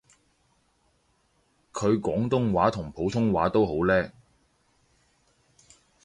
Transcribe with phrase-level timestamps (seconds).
[1.73, 4.11] 佢廣東話同普通話都好叻